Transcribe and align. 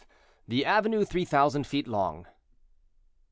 THE 0.47 0.65
AVENUE 0.65 1.05
THREE 1.05 1.25
THOUSAND 1.25 1.67
FEET 1.67 1.87
LONG. 1.87 2.25